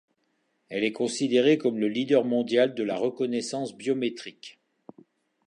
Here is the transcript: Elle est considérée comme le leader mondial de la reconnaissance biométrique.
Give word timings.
Elle 0.69 0.83
est 0.83 0.93
considérée 0.93 1.59
comme 1.59 1.77
le 1.77 1.87
leader 1.87 2.25
mondial 2.25 2.73
de 2.73 2.81
la 2.81 2.97
reconnaissance 2.97 3.77
biométrique. 3.77 4.59